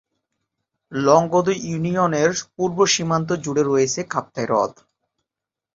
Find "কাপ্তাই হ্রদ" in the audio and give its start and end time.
4.13-4.73